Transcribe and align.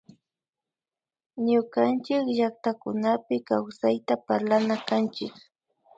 Ñukanchick 1.45 2.25
llactakunapi 2.37 3.35
kawpayta 3.47 4.13
parlana 4.25 4.75
kanchik 4.87 5.33